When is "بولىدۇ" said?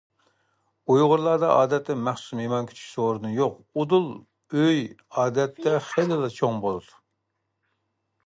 6.67-6.97